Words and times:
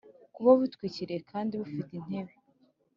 kuba 0.35 0.51
butwikiriye 0.59 1.19
kandi 1.31 1.53
bufite 1.61 1.91
intebe 1.99 2.33